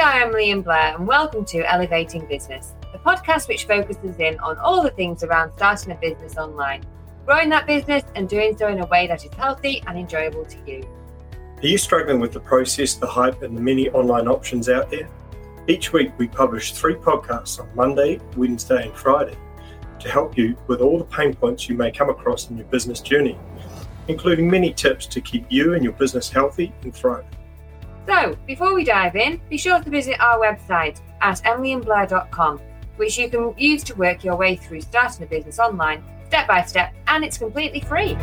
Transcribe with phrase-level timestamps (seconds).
[0.00, 4.56] are Emily and Blair, and welcome to Elevating Business, the podcast which focuses in on
[4.56, 6.82] all the things around starting a business online,
[7.26, 10.56] growing that business, and doing so in a way that is healthy and enjoyable to
[10.66, 10.88] you.
[11.58, 15.06] Are you struggling with the process, the hype, and the many online options out there?
[15.68, 19.36] Each week, we publish three podcasts on Monday, Wednesday, and Friday
[19.98, 23.02] to help you with all the pain points you may come across in your business
[23.02, 23.38] journey,
[24.08, 27.28] including many tips to keep you and your business healthy and thriving.
[28.06, 32.60] So, before we dive in, be sure to visit our website at emilyandblair.com,
[32.96, 36.62] which you can use to work your way through starting a business online step by
[36.64, 38.14] step, and it's completely free.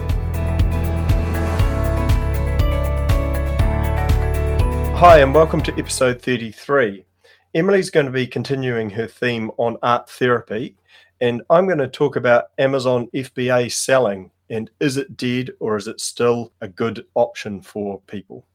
[4.95, 7.05] Hi, and welcome to episode 33.
[7.53, 10.75] Emily's going to be continuing her theme on art therapy,
[11.21, 15.87] and I'm going to talk about Amazon FBA selling and is it dead or is
[15.87, 18.45] it still a good option for people?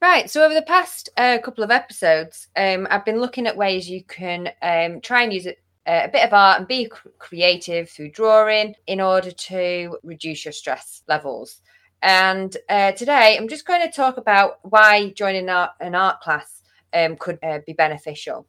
[0.00, 0.30] Right.
[0.30, 4.04] So over the past uh, couple of episodes, um, I've been looking at ways you
[4.04, 8.12] can um, try and use it, uh, a bit of art and be creative through
[8.12, 11.62] drawing in order to reduce your stress levels.
[12.00, 16.62] And uh, today, I'm just going to talk about why joining art, an art class
[16.94, 18.46] um, could uh, be beneficial.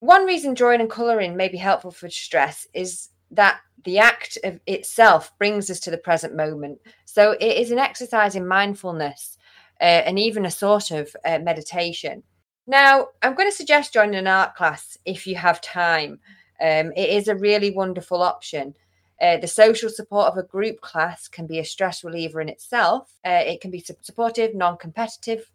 [0.00, 4.58] One reason drawing and colouring may be helpful for stress is that the act of
[4.66, 6.80] itself brings us to the present moment.
[7.04, 9.38] So it is an exercise in mindfulness
[9.80, 12.22] uh, and even a sort of uh, meditation.
[12.66, 16.20] Now, I'm going to suggest joining an art class if you have time.
[16.60, 18.74] Um, it is a really wonderful option.
[19.20, 23.12] Uh, the social support of a group class can be a stress reliever in itself.
[23.24, 25.50] Uh, it can be supportive, non competitive,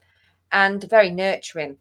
[0.51, 1.77] and very nurturing.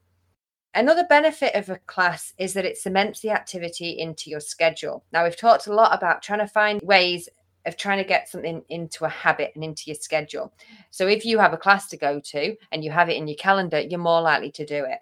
[0.75, 5.05] Another benefit of a class is that it cements the activity into your schedule.
[5.13, 7.29] Now, we've talked a lot about trying to find ways
[7.67, 10.53] of trying to get something into a habit and into your schedule.
[10.91, 13.37] So if you have a class to go to and you have it in your
[13.37, 14.99] calendar, you're more likely to do it.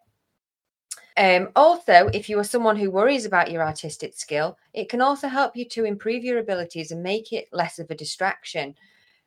[1.17, 5.29] Um, also, if you are someone who worries about your artistic skill, it can also
[5.29, 8.75] help you to improve your abilities and make it less of a distraction.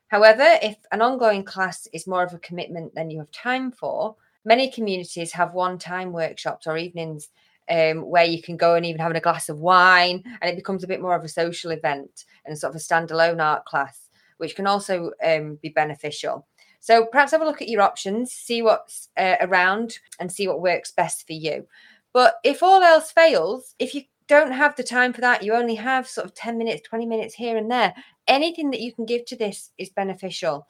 [0.08, 4.16] However, if an ongoing class is more of a commitment than you have time for,
[4.44, 7.30] many communities have one time workshops or evenings
[7.70, 10.84] um, where you can go and even having a glass of wine, and it becomes
[10.84, 14.56] a bit more of a social event and sort of a standalone art class, which
[14.56, 16.48] can also um, be beneficial.
[16.80, 20.62] So perhaps have a look at your options, see what's uh, around, and see what
[20.62, 21.68] works best for you.
[22.14, 25.76] But if all else fails, if you don't have the time for that, you only
[25.76, 27.94] have sort of 10 minutes, 20 minutes here and there,
[28.28, 30.68] anything that you can give to this is beneficial.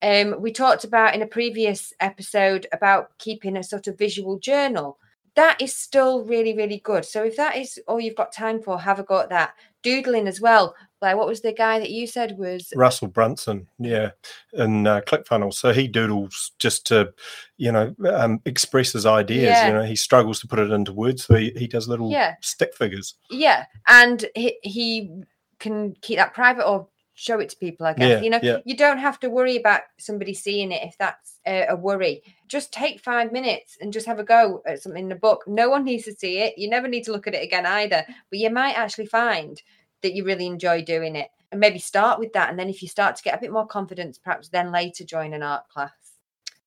[0.00, 4.98] Um, we talked about in a previous episode about keeping a sort of visual journal
[5.38, 7.04] that is still really, really good.
[7.04, 9.54] So if that is all you've got time for, have a go at that.
[9.84, 10.74] Doodling as well.
[11.00, 13.68] Like what was the guy that you said was Russell Brunson?
[13.78, 14.10] Yeah,
[14.52, 15.54] in uh, ClickFunnels.
[15.54, 17.12] So he doodles just to,
[17.56, 19.44] you know, um, express his ideas.
[19.44, 19.68] Yeah.
[19.68, 22.34] You know, he struggles to put it into words, so he, he does little yeah.
[22.42, 23.14] stick figures.
[23.30, 25.22] Yeah, and he, he
[25.60, 28.08] can keep that private or show it to people i guess.
[28.08, 28.58] Yeah, you know yeah.
[28.64, 32.22] you don't have to worry about somebody seeing it if that's a, a, worry.
[32.46, 35.44] Just take five minutes and just have a go at something in the book.
[35.46, 36.58] No one needs to see it.
[36.58, 38.04] You never need to look at it again either.
[38.30, 39.60] But you might actually find
[40.02, 41.30] that you really enjoy doing it.
[41.50, 42.50] And maybe start with that.
[42.50, 45.32] And then if you start to get a bit more confidence perhaps then later join
[45.32, 45.90] an art class.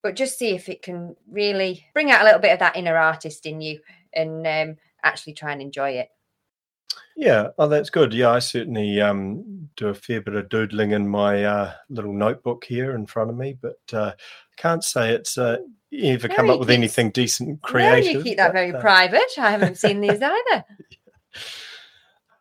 [0.02, 2.98] But just see if it can really bring out a little bit of that inner
[2.98, 3.80] artist in you
[4.14, 6.10] and um, actually try and enjoy it
[7.16, 8.14] yeah, oh, that's good.
[8.14, 12.64] Yeah, I certainly um, do a fair bit of doodling in my uh, little notebook
[12.64, 14.14] here in front of me, but uh,
[14.58, 15.58] can't say it's uh,
[15.94, 18.14] ever no, come up with keep, anything decent creative.
[18.14, 19.30] No, you keep that very uh, private.
[19.38, 20.66] I haven't seen these either.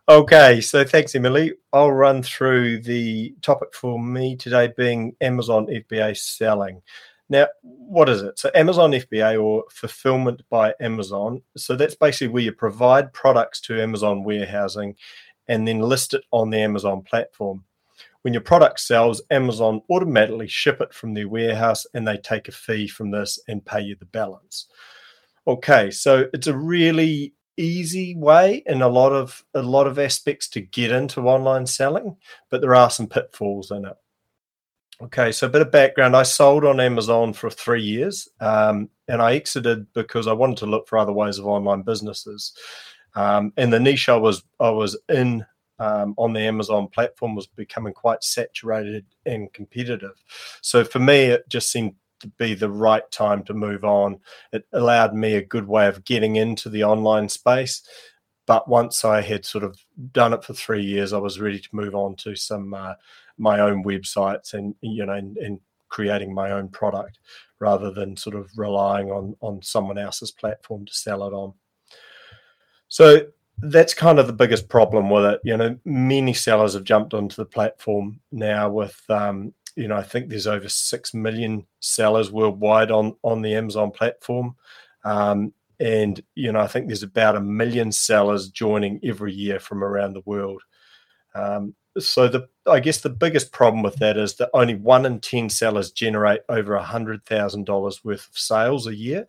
[0.09, 1.53] Okay, so thanks, Emily.
[1.73, 6.83] I'll run through the topic for me today being Amazon FBA selling.
[7.31, 8.39] Now, what is it?
[8.39, 11.43] So, Amazon FBA or fulfillment by Amazon.
[11.57, 14.97] So, that's basically where you provide products to Amazon warehousing
[15.49, 17.65] and then list it on the Amazon platform.
[18.23, 22.53] When your product sells, Amazon automatically ship it from their warehouse and they take a
[22.53, 24.67] fee from this and pay you the balance.
[25.47, 30.49] Okay, so it's a really easy way in a lot of a lot of aspects
[30.49, 32.17] to get into online selling,
[32.51, 33.97] but there are some pitfalls in it.
[35.03, 36.15] Okay, so a bit of background.
[36.15, 40.67] I sold on Amazon for three years, um, and I exited because I wanted to
[40.67, 42.53] look for other ways of online businesses.
[43.15, 45.45] Um, and the niche I was I was in
[45.79, 50.23] um, on the Amazon platform was becoming quite saturated and competitive.
[50.61, 54.21] So for me, it just seemed to be the right time to move on.
[54.53, 57.83] It allowed me a good way of getting into the online space.
[58.47, 59.79] But once I had sort of
[60.13, 62.95] done it for three years, I was ready to move on to some uh,
[63.39, 67.19] my own websites and you know and, and creating my own product
[67.59, 71.53] rather than sort of relying on on someone else's platform to sell it on.
[72.89, 73.27] So
[73.63, 75.41] that's kind of the biggest problem with it.
[75.45, 80.03] You know, many sellers have jumped onto the platform now with um, you know, I
[80.03, 84.57] think there's over six million sellers worldwide on on the Amazon platform.
[85.05, 89.83] Um, and you know, I think there's about a million sellers joining every year from
[89.83, 90.63] around the world.
[91.35, 95.21] Um, so the I guess the biggest problem with that is that only one in
[95.21, 99.27] ten sellers generate over hundred thousand dollars worth of sales a year,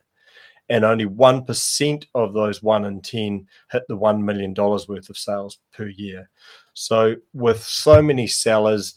[0.69, 5.09] and only one percent of those one in ten hit the one million dollars worth
[5.09, 6.30] of sales per year.
[6.74, 8.95] So with so many sellers,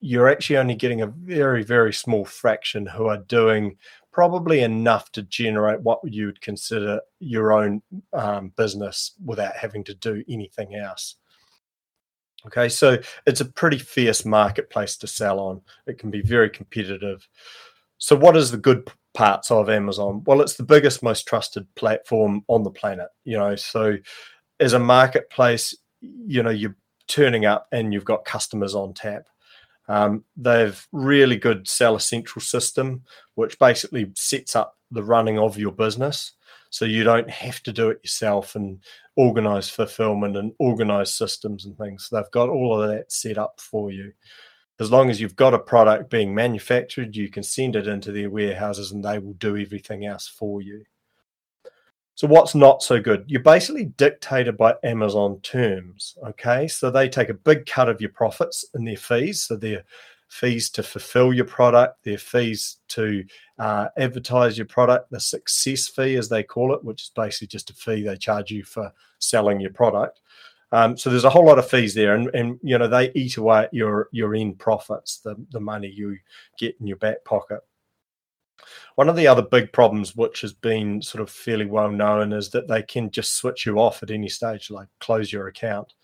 [0.00, 3.76] you're actually only getting a very very small fraction who are doing
[4.12, 9.94] probably enough to generate what you would consider your own um, business without having to
[9.94, 11.16] do anything else.
[12.46, 15.60] Okay, so it's a pretty fierce marketplace to sell on.
[15.86, 17.28] It can be very competitive.
[17.98, 20.22] So, what is the good parts of Amazon?
[20.24, 23.08] Well, it's the biggest, most trusted platform on the planet.
[23.24, 23.98] You know, so
[24.58, 26.76] as a marketplace, you know, you're
[27.08, 29.26] turning up and you've got customers on tap.
[29.90, 33.02] Um, they've really good seller central system,
[33.34, 36.34] which basically sets up the running of your business
[36.70, 38.78] so you don't have to do it yourself and
[39.16, 42.08] organize fulfillment and organize systems and things.
[42.10, 44.12] They've got all of that set up for you.
[44.78, 48.30] As long as you've got a product being manufactured, you can send it into their
[48.30, 50.84] warehouses and they will do everything else for you.
[52.20, 53.24] So, what's not so good?
[53.28, 56.18] You're basically dictated by Amazon terms.
[56.26, 56.68] Okay.
[56.68, 59.44] So, they take a big cut of your profits and their fees.
[59.44, 59.84] So, their
[60.28, 63.24] fees to fulfill your product, their fees to
[63.58, 67.70] uh, advertise your product, the success fee, as they call it, which is basically just
[67.70, 70.20] a fee they charge you for selling your product.
[70.72, 73.38] Um, so there's a whole lot of fees there, and, and you know they eat
[73.38, 76.18] away at your your end profits, the the money you
[76.58, 77.60] get in your back pocket.
[78.94, 82.50] One of the other big problems, which has been sort of fairly well known, is
[82.50, 85.94] that they can just switch you off at any stage, like close your account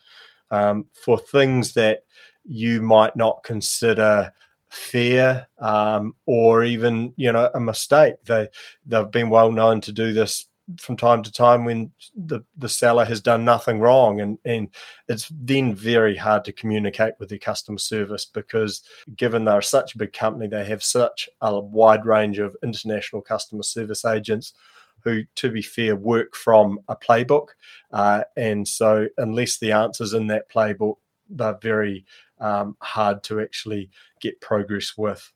[0.51, 2.05] um, for things that
[2.45, 4.33] you might not consider
[4.69, 8.15] fair um, or even you know a mistake.
[8.25, 8.49] They
[8.85, 10.47] they've been well known to do this
[10.79, 14.69] from time to time when the, the seller has done nothing wrong and and
[15.09, 18.83] it's then very hard to communicate with their customer service because
[19.17, 23.63] given they're such a big company they have such a wide range of international customer
[23.63, 24.55] service agents
[25.01, 27.49] who to be fair work from a playbook
[27.93, 30.97] uh, and so unless the answers in that playbook
[31.31, 32.05] they're very
[32.41, 33.91] um, hard to actually
[34.21, 35.33] get progress with.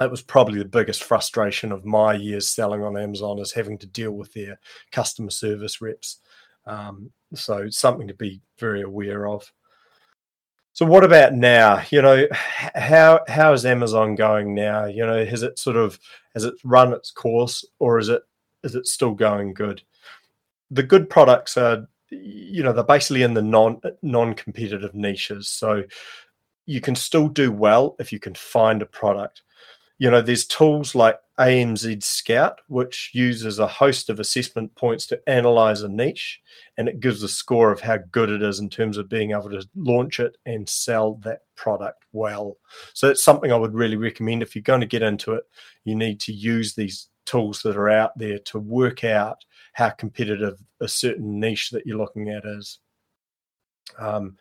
[0.00, 3.86] It was probably the biggest frustration of my years selling on Amazon is having to
[3.86, 4.58] deal with their
[4.90, 6.18] customer service reps.
[6.66, 9.50] Um, so something to be very aware of.
[10.72, 11.82] So what about now?
[11.90, 14.86] You know, how how is Amazon going now?
[14.86, 15.98] You know, has it sort of
[16.34, 18.22] has it run its course, or is it
[18.64, 19.82] is it still going good?
[20.70, 25.82] The good products are you know they're basically in the non non competitive niches so
[26.66, 29.42] you can still do well if you can find a product
[30.02, 35.20] you know there's tools like AMZ Scout which uses a host of assessment points to
[35.28, 36.40] analyze a niche
[36.76, 39.50] and it gives a score of how good it is in terms of being able
[39.50, 42.56] to launch it and sell that product well
[42.94, 45.44] so it's something i would really recommend if you're going to get into it
[45.84, 49.38] you need to use these tools that are out there to work out
[49.72, 52.78] how competitive a certain niche that you're looking at is.
[53.98, 54.36] Um,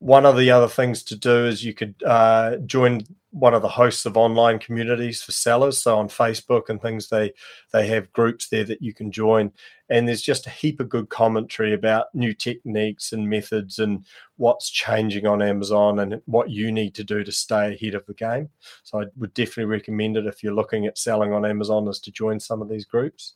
[0.00, 3.02] one of the other things to do is you could uh, join
[3.32, 5.76] one of the hosts of online communities for sellers.
[5.76, 7.32] So on Facebook and things, they
[7.72, 9.52] they have groups there that you can join,
[9.90, 14.06] and there's just a heap of good commentary about new techniques and methods and
[14.38, 18.14] what's changing on Amazon and what you need to do to stay ahead of the
[18.14, 18.48] game.
[18.82, 22.10] So I would definitely recommend it if you're looking at selling on Amazon, is to
[22.10, 23.34] join some of these groups.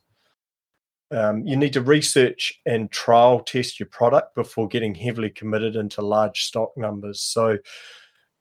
[1.14, 6.02] Um, you need to research and trial test your product before getting heavily committed into
[6.02, 7.20] large stock numbers.
[7.20, 7.58] So,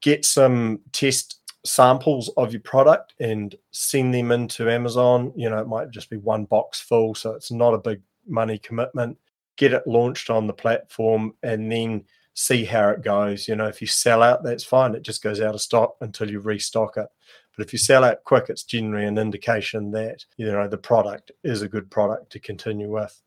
[0.01, 5.32] get some test samples of your product and send them into Amazon.
[5.36, 8.58] You know, it might just be one box full, so it's not a big money
[8.58, 9.18] commitment.
[9.56, 12.03] Get it launched on the platform and then
[12.34, 13.48] see how it goes.
[13.48, 14.96] You know, if you sell out, that's fine.
[14.96, 17.08] It just goes out of stock until you restock it.
[17.55, 21.31] But if you sell out quick, it's generally an indication that you know the product
[21.43, 23.22] is a good product to continue with.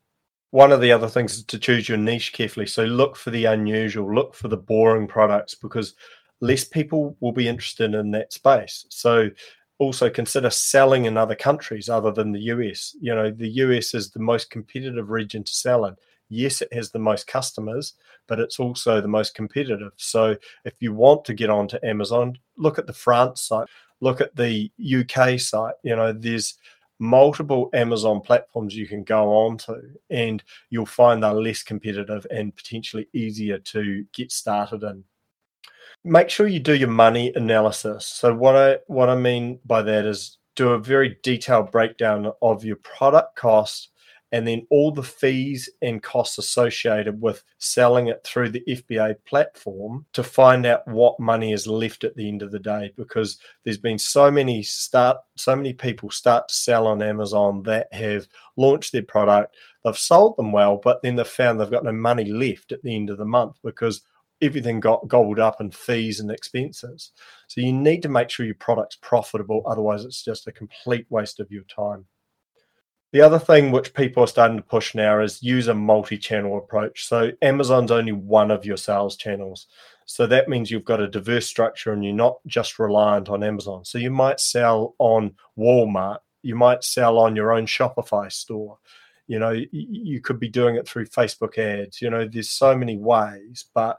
[0.51, 2.67] One of the other things is to choose your niche carefully.
[2.67, 5.95] So look for the unusual, look for the boring products because
[6.41, 8.87] less people will be interested in that space.
[8.89, 9.31] So
[9.79, 12.97] also consider selling in other countries other than the US.
[13.01, 15.97] You know, the US is the most competitive region to sell in.
[16.29, 17.95] Yes, it has the most customers,
[18.27, 19.93] but it's also the most competitive.
[19.97, 23.69] So if you want to get onto Amazon, look at the France site,
[24.01, 25.75] look at the UK site.
[25.83, 26.55] You know, there's
[26.99, 32.55] multiple Amazon platforms you can go on to, and you'll find they're less competitive and
[32.55, 35.05] potentially easier to get started in.
[36.05, 38.07] Make sure you do your money analysis.
[38.07, 42.65] So what I what I mean by that is do a very detailed breakdown of
[42.65, 43.91] your product cost
[44.33, 50.05] and then all the fees and costs associated with selling it through the FBA platform
[50.13, 53.79] to find out what money is left at the end of the day because there's
[53.79, 58.93] been so many start so many people start to sell on Amazon that have launched
[58.93, 59.55] their product
[59.85, 62.95] they've sold them well but then they've found they've got no money left at the
[62.95, 64.03] end of the month because
[64.43, 67.13] everything got gobbled up in fees and expenses.
[67.47, 71.41] So you need to make sure your product's profitable otherwise it's just a complete waste
[71.41, 72.05] of your time
[73.13, 76.59] the other thing which people are starting to push now is use a multi channel
[76.59, 77.07] approach.
[77.07, 79.67] So Amazon's only one of your sales channels.
[80.07, 83.85] So that means you've got a diverse structure and you're not just reliant on Amazon.
[83.85, 88.79] So you might sell on Walmart, you might sell on your own Shopify store.
[89.27, 92.01] You know, you could be doing it through Facebook ads.
[92.01, 93.99] You know, there's so many ways, but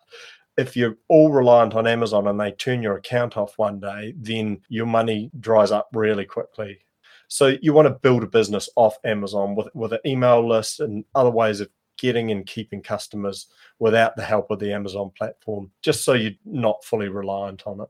[0.58, 4.62] if you're all reliant on Amazon and they turn your account off one day, then
[4.70, 6.80] your money dries up really quickly.
[7.28, 11.04] So you want to build a business off Amazon with, with an email list and
[11.14, 13.48] other ways of getting and keeping customers
[13.80, 17.90] without the help of the Amazon platform, just so you're not fully reliant on it.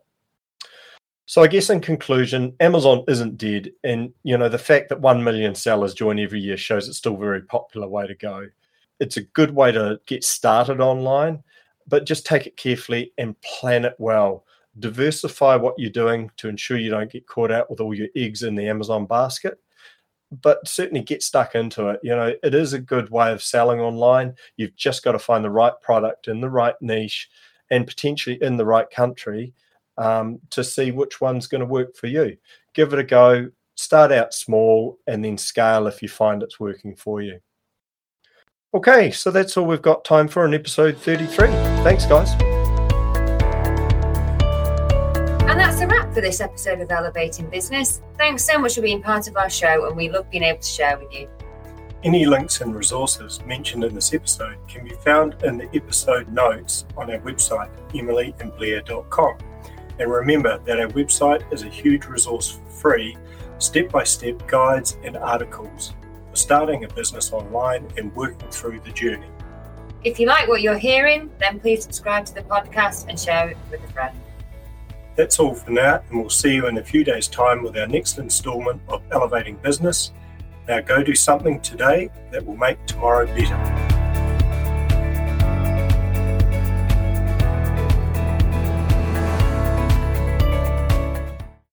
[1.25, 5.21] So I guess in conclusion, Amazon isn't dead, and you know the fact that one
[5.21, 8.47] million sellers join every year shows it's still a very popular way to go.
[9.01, 11.43] It's a good way to get started online,
[11.85, 14.45] but just take it carefully and plan it well
[14.79, 18.43] diversify what you're doing to ensure you don't get caught out with all your eggs
[18.43, 19.59] in the Amazon basket.
[20.41, 22.01] But certainly get stuck into it.
[22.03, 24.35] You know, it is a good way of selling online.
[24.57, 27.29] You've just got to find the right product in the right niche
[27.71, 29.53] and potentially in the right country
[29.97, 32.37] um, to see which one's going to work for you.
[32.73, 33.49] Give it a go.
[33.75, 37.39] Start out small and then scale if you find it's working for you.
[38.73, 41.47] Okay, so that's all we've got time for in episode 33.
[41.83, 42.56] Thanks, guys.
[46.17, 48.01] For this episode of Elevating Business.
[48.17, 50.67] Thanks so much for being part of our show, and we love being able to
[50.67, 51.29] share with you.
[52.03, 56.87] Any links and resources mentioned in this episode can be found in the episode notes
[56.97, 59.37] on our website, emilyandblair.com.
[59.99, 63.15] And remember that our website is a huge resource for free,
[63.59, 65.93] step by step guides and articles
[66.31, 69.29] for starting a business online and working through the journey.
[70.03, 73.57] If you like what you're hearing, then please subscribe to the podcast and share it
[73.69, 74.17] with a friend.
[75.17, 77.87] That's all for now, and we'll see you in a few days' time with our
[77.87, 80.11] next installment of Elevating Business.
[80.67, 83.96] Now go do something today that will make tomorrow better.